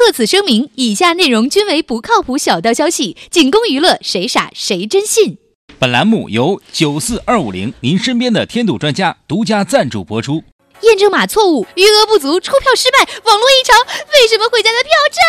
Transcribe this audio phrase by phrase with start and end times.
[0.00, 5.36] 特此声明，以下内容均为不靠谱小道消息，仅供娱乐，谁傻谁真信。
[5.78, 10.42] 本栏目由九四二五零您身边的添堵专家独家赞助播出。
[10.80, 13.76] 验证码错误，余额不足，出票失败，网络异常，
[14.14, 15.20] 为什么回家的票这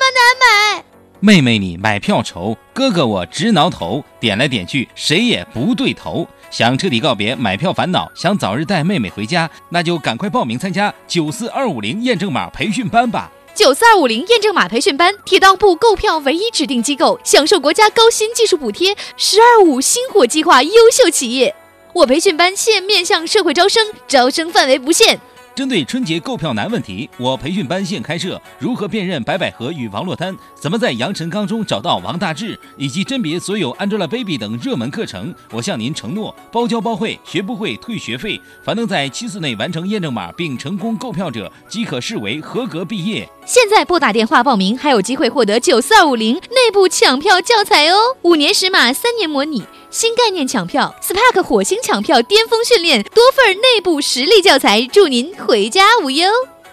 [0.00, 0.84] 么难买？
[1.20, 6.26] 妹妹你买票愁，哥哥我直挠头，点来点去谁也不对头。
[6.50, 13.30] 想彻底告别买票烦恼，想早日带妹妹回家，那就赶快报名参加九四二五零验证码培训班吧。
[13.54, 21.54] 九四二五零验证码培训班，铁道部购票唯一指定机构，享受国家高新技术补贴，“十二五”星火计划优秀企业。
[21.92, 25.20] 我培训班现面向社会招生，招生范围不限。
[25.54, 35.32] 针对春节购票难问题，我培训班现开设如何辨认白百合与王珞丹，怎么在杨晨刚中找到王大治，以及甄别所有 Angelababy 等热门课程。
[35.52, 38.40] 我向您承诺，包教包会，学不会退学费。
[38.64, 43.28] 凡能在七次内完成验证码并成功购票者，即可视为合格毕业。
[43.46, 48.16] 现在拨打电话报名，还有机会获得九四二五零内部抢票教材哦！
[48.22, 49.62] 五年识码，三年模拟，
[49.94, 56.28] 新概念抢票，Spark 火星抢票巅峰训练，多份内部实力教材，祝您回家无忧。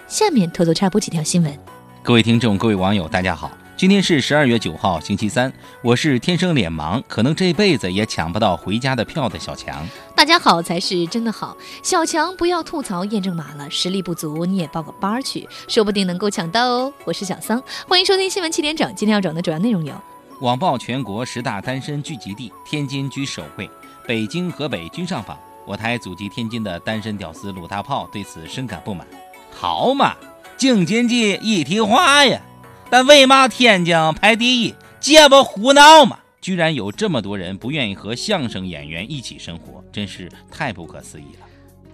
[0.07, 1.55] 下面偷偷插播几条新闻。
[2.01, 3.51] 各位听众，各位网友，大家好。
[3.77, 5.53] 今天是十二月九号，星期三。
[5.83, 9.87] 我是天生脸盲，可能这辈子也抢不到回家的票的小强。
[10.15, 16.91] 大家好才是真的好，小强不要吐槽验证码了，实力不足你也报个班去，说不定能够抢到哦。
[17.03, 18.91] 我是小桑，欢迎收听新闻七点整。
[18.95, 19.93] 今天要整的主要内容有：
[20.41, 23.69] 网曝全国十大单身聚集地，天津居首位，
[24.07, 25.37] 北京、河北均上榜。
[25.67, 29.05] 我台祖籍天津的单身屌丝鲁大炮对此深感不满。
[29.51, 30.15] 好嘛，
[30.57, 32.41] 京津冀一体化呀！
[32.89, 34.73] 但为嘛天津排第一？
[34.99, 36.17] 这不胡闹吗？
[36.41, 41.45] 居然有这么多人不愿意和相声演员一起生活，真是太不可思议了。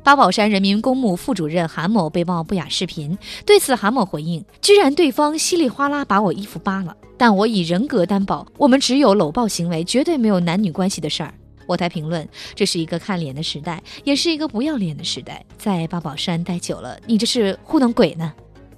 [0.08, 11.34] 八宝山人民公墓副主任韩某被曝不雅视频，对此韩某回应：居然对方稀里哗啦把我衣服扒了，但我以人格担保，我们只有搂抱行为，绝对没有男女关系的事儿。
[11.66, 15.46] 我台评论：这是一个看脸的时代，也是一个不要脸的时代。
[15.58, 18.32] 在八宝山待久了，你这是糊弄鬼呢？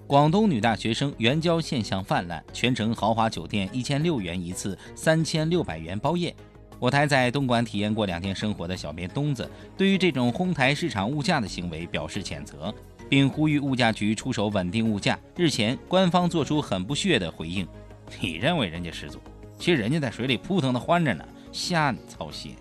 [0.08, 6.36] 广东女大学生援交现象泛滥，全程豪华酒店一千六元一次，三千六百元包夜。
[6.80, 12.74] 我台在东莞体验过两天生活的小编东子，对于这种哄抬市场物价的行为表示谴责，
[13.10, 15.20] 并呼吁物价局出手稳定物价。
[15.36, 17.68] 日前，官方做出很不屑的回应
[18.22, 19.20] ：“你认为人家失足，
[19.58, 22.56] 其实人家在水里扑腾的欢着呢，瞎操心。”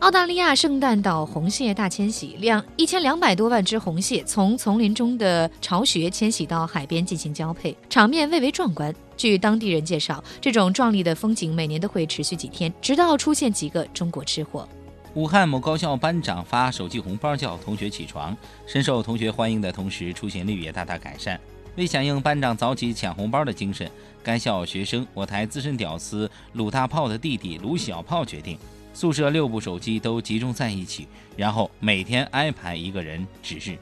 [0.00, 8.94] 澳大利亚圣诞岛红蟹大迁徙，两一千两百多万只红蟹从丛林中的巢穴迁徙到海边进行交配，场面蔚为壮观。
[9.16, 14.68] 据当地人介绍，这种壮丽的风景每年都会持续几天，直到出现几个中国吃货。
[15.14, 18.36] 武汉某高校班长发手机红包叫同学起床，
[18.66, 21.40] 深受同学欢迎的同时，出勤率也大大改善。
[21.76, 23.90] 为响应班长早起抢红包的精神，
[24.22, 28.58] 该校学生我台资深屌丝鲁大炮的弟弟鲁小炮决定。
[28.94, 31.06] 宿舍六部手机都集中在一起，
[31.36, 33.76] 然后每天安排一个人值日。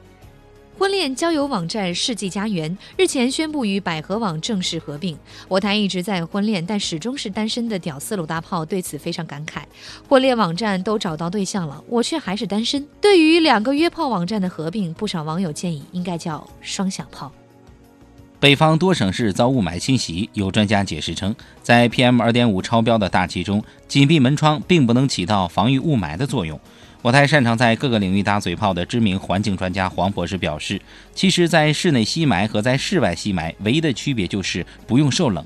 [0.77, 5.17] 婚恋交友网站世纪佳缘日前宣布与百合网正式合并。
[5.47, 9.61] 我台一直在婚恋但始终是单身的屌丝鲁大炮对此非常感慨：
[10.09, 12.85] 婚恋网站都找到对象了，我却还是单身。
[12.99, 17.31] 对于两个约炮网站的合并，不少网友建议应该叫双响炮。
[18.39, 26.59] 北方多省市遭雾霾侵袭，有专家解释称，在 PM 2.5超标的大气中，紧闭门窗并不能起到防御雾霾的作用。
[27.01, 30.79] 我台擅长在各个领域打嘴炮的知名环境专家黄博士表示，
[31.13, 35.43] 其实，在室内吸霾和在室外吸霾唯一的区别就是不用受冷。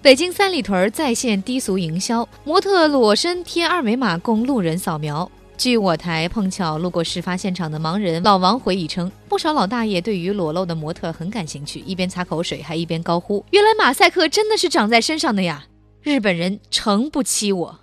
[0.00, 5.30] 北京三里屯在线低俗营销，模特裸身贴二维码供路人扫描。
[5.62, 15.64] 据我台碰巧路过事发现场的盲人老王回忆称，不少老大爷对于裸露的模特很感兴趣，一边擦口水还一边高呼：“原来马赛克真的是长在身上的呀！”
[16.02, 17.78] 日本人诚不欺我。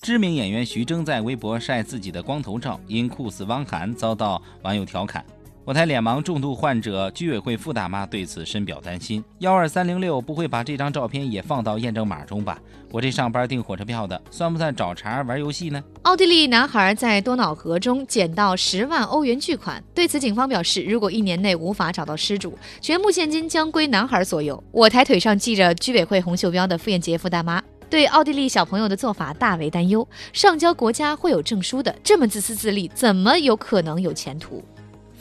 [0.00, 5.24] 知名演员徐峥在微博晒自己的光头照，因酷似汪涵遭到网友调侃。
[5.66, 12.58] 我台脸盲重度患者居委会傅大妈对此深表担心：幺二三零六不会把这张照片也放到验证码中吧？
[12.90, 15.82] 我这上班订火车票的，算不算找茬玩游戏呢？
[16.02, 24.62] 奥地利男孩在多瑙河中捡到十万欧元巨款，对此警方表示，如果一年内无法找到失主，全部现金将归男孩所有。
[24.70, 34.62] 我台腿上系着居委会红袖标的傅艳杰傅大妈对奥地利小朋友的做法大为担忧：上交国家会有证书的，这么自私自利，怎么有可能有前途？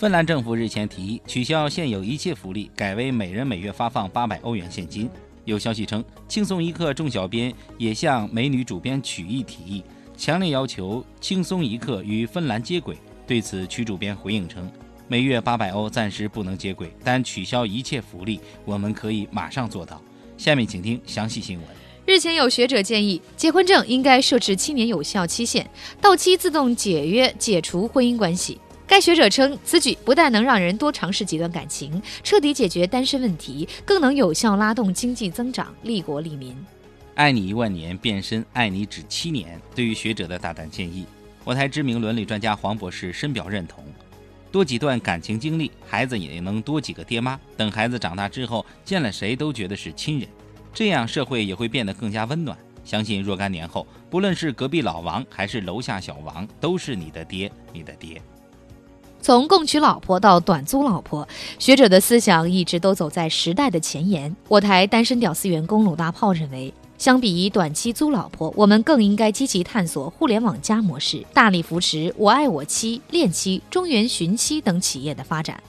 [0.03, 5.09] 芬兰政府日前提议取消现有一切福利，改为每人每月发放八百欧元现金。
[5.45, 9.81] 有消息称，轻松一刻众小编也向美女主编曲艺提议，
[10.17, 12.97] 强烈要求轻松一刻与芬兰接轨。
[13.25, 14.69] 对此，曲主编回应称，
[15.07, 20.01] 每月八百欧暂时不能接轨，但取消一切福利，我们可以马上做到。
[20.38, 21.65] 下面请听详细新闻。
[22.05, 25.65] 日前有学者建议，结婚证应该设置七年有效期限，
[26.01, 28.59] 到期自动解约解除婚姻关系。
[28.94, 36.56] 该学者称，此举不但能让人多尝试几段感情，彻底解决单身问题，更能有效拉动经济增长，利国利民。
[37.16, 39.60] 爱你一万年，变身爱你只七年。
[39.74, 41.07] 对于学者的大胆建议，
[41.44, 43.84] 我台知名伦理专家黄博士深表认同。
[44.51, 47.39] 多几段感情经历，孩子也能多几个爹妈。
[47.57, 50.30] 等孩子长大之后，见了谁都觉得是亲人，
[50.72, 52.56] 这样社会也会变得更加温暖。
[52.84, 58.22] 相信若干年后，不论是隔壁老王还是楼下小王，都是你的爹，你的爹。
[59.24, 61.25] 从共娶老婆到短租老婆，
[61.58, 64.36] 学者的思想一直都走在时代的前沿。
[64.50, 75.64] 我台单身屌丝员工鲁大炮认为，相比于短期租老婆，我们更应该积极探索互联网加模式，大力扶持“我爱我妻”“恋妻”“中原寻妻”等企业的发展。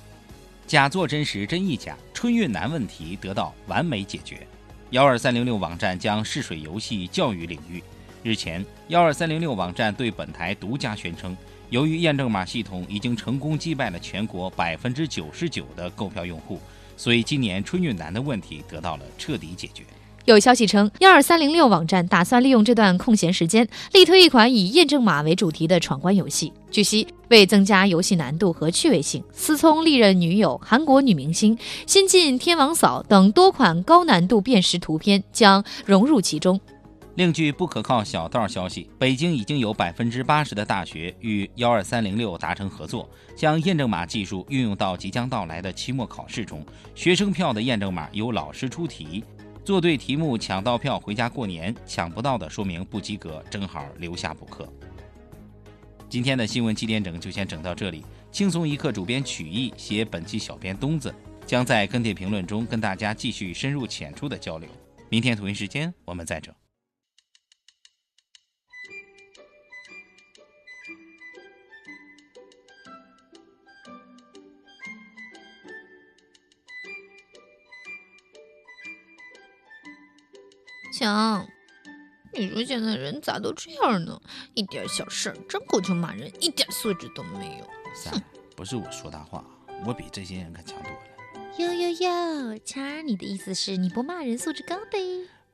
[0.66, 4.44] 假作真实真亦假，春运难问题得到完美解决。
[4.90, 7.80] 幺二三零六网站将试水游戏教育领域。
[8.24, 11.36] 日前，幺二三零六网站对本台独家宣称。
[11.68, 16.58] 由于验证码系统已经成功击败了全国百分之九十九的购票用户，
[16.96, 19.84] 所以今年春运难的问题得到了彻底解决。
[20.24, 26.50] 有消息称，幺二三零六网站打算利用这段空闲时间，力推一款以验证码为主题的闯关游戏。
[26.70, 36.58] 据悉，为增加游戏难度和趣味性，思聪历任女友、韩国女明星、新晋天王嫂等多款高难度辨识图片将融入其中。
[37.16, 46.66] 另据不可靠小道消息，北京已经有百分之八十的大学与幺二三零六达成合作，将验证码技术运用到即将到来的期末考试中。
[46.92, 49.22] 学生票的验证码由老师出题，
[49.64, 54.68] 做对题目抢到票回家过年，抢不到的说明不及格，正好留下补课。
[56.08, 61.14] 今天的新闻七点整就先整到这里，轻松一刻主编曲艺写本期小编东子
[61.46, 64.68] 将在跟帖评论中跟大家继续深入浅出的交流。
[65.08, 66.52] 明天同一时间我们再整。
[80.96, 81.44] 强，
[82.32, 84.20] 你说现在人咋都这样呢？
[84.54, 87.68] 一点小事儿张口就骂人，一点素质都没有。
[87.92, 88.14] 三，
[88.54, 89.44] 不是我说大话，
[89.84, 90.98] 我比这些人可强多了。
[91.58, 94.98] 哟哟哟，强，你的意思是你不骂人素质高呗？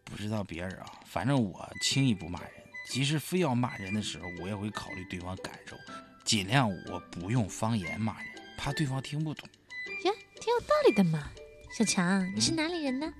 [0.04, 2.50] 不知道别人啊，反正我轻易不骂人，
[2.90, 5.74] 即使非要骂人的时候，我也会考虑对方感受，
[6.22, 8.26] 尽量我不用方言骂人，
[8.58, 9.48] 怕对方听不懂。
[10.04, 11.30] 呀，挺有道理的嘛。
[11.72, 13.10] 小强，你是哪里人呢？